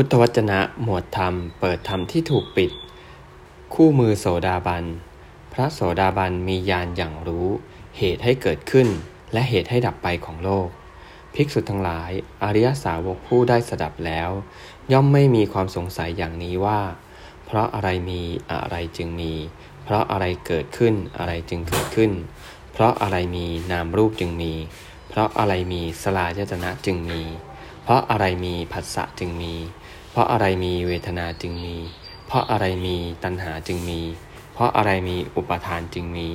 [0.00, 2.70] พุทธวจนะหมวดธรรม เปิดธรรมที่ถูกปิด
[3.74, 4.84] คู่มือโสดาบัน
[5.52, 7.48] พระโสดาบันมีญาณอย่างรู้
[7.98, 8.88] เหตุให้เกิดขึ้น
[9.32, 10.68] และเหตุให้ดับไปของโลก
[11.34, 12.10] ภิกษุทั้งหลาย
[12.42, 14.30] อริยสาวกผู้ได้สดับแล้ว
[14.92, 16.80] ย่อมไม่มีความสงสัยอย่างนี้ว่า
[17.46, 18.20] เพราะอะไรมี
[18.50, 19.32] อะไรจึงมี
[19.84, 22.10] เพราะอะไรเกิดขึ้นอะไรจึงเกิดขึ้น
[22.72, 24.52] เพราะอะไรมีนามรูปจึงมี
[25.08, 27.22] เพราะอะไรมีสลายตนะจึงมี
[27.88, 29.54] เพราะอะไรมีผัสสะจึงมี
[30.10, 31.76] เพราะอะไรมีเวทนาจึงมี
[32.26, 34.00] เพราะอะไรมีตัณหาจึงมี
[34.54, 36.28] เพราะอะไรมีอุปทานจึงมี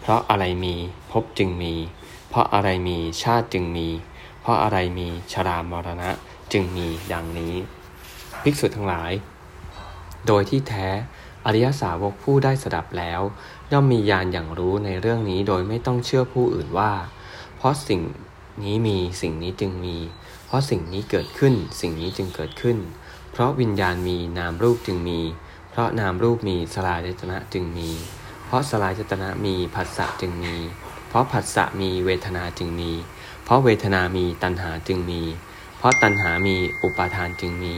[0.00, 0.74] เพราะอะไรมี
[1.10, 1.74] ภพจึงมี
[2.28, 3.88] เพราะอะไรมีชาติจึงมี
[4.40, 6.10] เพราะอะไรมีชรามรณะ
[6.52, 7.54] จึงมีดังนี้
[8.42, 9.12] ภิกษุทั้งหลาย
[10.26, 10.88] โดยที่แท้
[11.46, 13.20] อริยสาวกผู้ได้สดับแล้ว
[13.72, 16.92] ย่อมมีญาณอย่างรู้ในเรื่องนี้โดยไม่ต้องเชื่อผู้อื่นว่า
[17.56, 18.02] เพราะสิ่ง
[18.62, 19.96] นี้มีสิ่งนี้จึงมี
[20.46, 22.78] เพราะสิ่งนี้เกิดขึ้น สิ่งนี้จึงเกิดขึ้น
[23.32, 25.20] เพราะวิญญาณมีนามรูปจึงมี
[25.70, 27.88] เพราะนามรูปมีสลายจตนะจึงมี
[28.46, 30.54] เพราะสลายจตนะมีผัสสะจึงมี
[31.08, 32.90] เพราะผัสสะมีเวทนาจึงมี
[33.44, 35.20] เพราะเวทนามีตัณหาจึงมี
[35.78, 37.74] เพราะตัณหามีอุปาทานจึงมี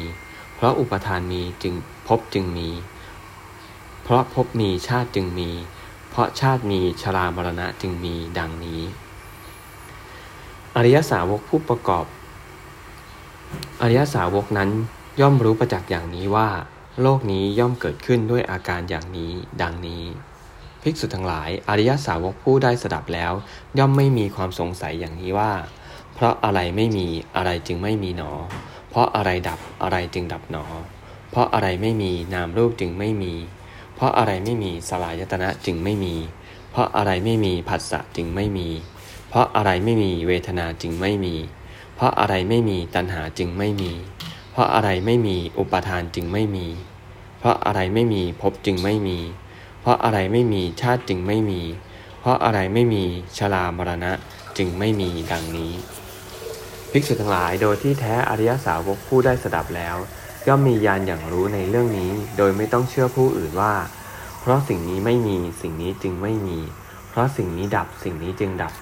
[0.57, 1.75] เพราะอุปาทานมีจึง
[2.09, 2.69] พบจึงมี
[4.03, 5.51] เพราะพบมีชาติจึงมี
[6.11, 8.83] เพราะชาติมีชรามรณะจึงมีดังนี้
[10.79, 12.07] อริยสาวกผู้ประกอบ
[13.81, 14.71] อริยสาวกนั้น
[15.21, 16.49] ย่อมรู้ประจักษ์อย่างนี้ว่า
[17.03, 19.33] โลกนี้ย่อมเกิดขึ้นด้วยอาการอย่างนี้
[19.63, 20.05] ดังนี้
[20.83, 23.33] ภิกษุทั้งหลาย อริยสาวกผู้ได้สดับแล้ว
[23.79, 25.53] ย่อมไม่มีความสงสัยอย่างนี้ว่า
[26.15, 28.33] เพราะอะไรไม่มีอะไรจึงไม่มีหนอ
[28.91, 30.65] เพราะอะไรดับอะไรจึงดับหนอ
[31.31, 33.35] เพราะอะไรไม่มีนามรูปจึงไม่มี
[33.95, 36.15] เพราะอะไรไม่มีสลายตนะจึงไม่มี
[36.71, 38.69] เพราะอะไรไม่มีผัสสะจึงไม่มี
[39.29, 41.35] เพราะอะไรไม่มีเวทนาจึงไม่มี
[41.97, 43.93] เพราะอะไรไม่มีตัณหาจึงไม่มี
[44.53, 46.67] เพราะอะไรไม่มีอุปทานจึงไม่มี
[47.39, 49.19] เพราะอะไรไม่มีภพจึงไม่มี
[49.81, 51.63] เพราะอะไรไม่มีชาติจึงไม่มี
[52.21, 53.05] เพราะอะไรไม่มี
[53.39, 54.13] ชรามรณะ
[54.59, 55.73] จึงไม่มีดังนี้
[56.91, 59.97] ภิกษุทั้งหลายโดยที่แท้อริยสาวกผู้ได้สดับแล้ว
[60.47, 63.75] ย่อมมีญาณอย่างรู้ในเรื่องนี้ โดยไม่ต้องเชื่อผู้อื่นว่า
[64.41, 66.59] เพราะสิ่งนี้ไม่มีสิ่งนี้จึงไม่มี
[67.11, 68.73] เพราะสิ่งนี้ดับสิ่งนี้จึงดับ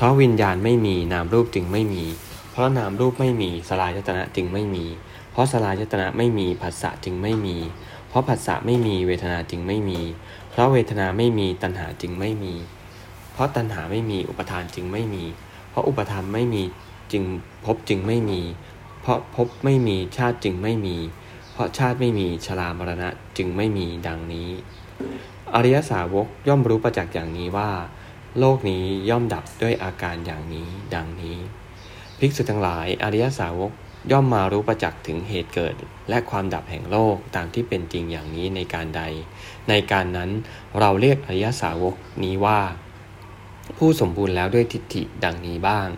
[0.00, 2.04] พราะวิญญาณไม่มีนามรูปจึงไม่มี
[2.50, 4.84] เพราะนามรูปไม่มีสลายตนะจึงไม่มี
[5.32, 7.56] เพราะสลายตนะไม่มีผัสสะจึงไม่มี
[8.08, 10.00] เพราะผัสสะไม่มีเวทนาจึงไม่มี
[10.50, 12.54] เพราะเวทนาไม่มีตัณหาจึงไม่มี
[13.32, 15.24] เพราะตัณหาไม่มีอุปทานจึงไม่มี
[15.70, 16.62] เพราะอุปทานไม่มี
[17.12, 17.22] จึง
[17.64, 18.40] พบจึงไม่มี
[19.00, 20.96] เพราะพบไม่มีชาติจึงไม่มี
[21.52, 24.48] เพราะชาติไม่มีชรามรณะจึงไม่มีดังนี้
[25.54, 27.70] อริยสาวกย่อมรู้ประจักษ์อย่างนี้ว่า
[28.38, 31.36] โลกนี้ย่อมดับด้วยอาการอย่างนี้ ดังนี้
[32.18, 33.72] ภิกษุทั้งหลาย อริยสาวก
[34.10, 35.74] ย่อมมารู้ประจักษ์ถึงเหตุเกิด
[36.08, 39.02] และความดับแห่งโลกตามที่เป็นจริงอย่างนี้ในการใด
[39.68, 40.30] ในการนั้น
[40.78, 41.94] เราเรียกอริยสาวก
[42.24, 42.60] นี้ว่า
[43.78, 45.88] ผู้สมบูรณ์แล้วด้วยทิฏฐิดังนี้บ้าง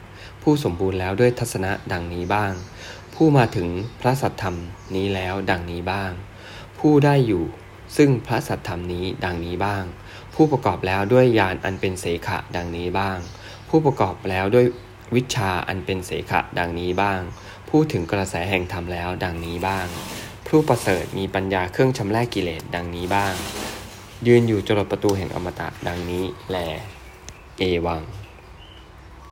[0.42, 2.52] ผู้สมบูรณ์แล้วด้วยทัศนะดังนี้บ้าง
[3.14, 3.68] ผู้มาถึง
[4.00, 4.56] พระสัทธรรม
[4.96, 6.12] นี้แล้วดังนี้บ้าง
[6.78, 7.44] ผู้ได้อยู่
[7.96, 9.84] ซึ่งพระสัทธรรมนี้ดังนี้บ้าง
[10.42, 13.18] ผู้ประกอบแล้วด้วยญาณอันเป็นเสขะดังนี้บ้าง
[13.68, 14.66] ผู้ประกอบแล้วด้วย
[15.14, 17.20] วิชาอันเป็นเสขะดังนี้บ้าง
[17.70, 19.86] พูดถึงกระแสแห่งธรรมแล้วดังนี้บ้าง
[20.48, 23.34] ผู้ประเสริฐมีปัญญาเครื่องชำระกิเลสดังนี้บ้าง
[24.26, 26.56] ยืนอยู่จรดประตูแห่งอมตะดังนี้แล
[27.58, 28.02] เอวัง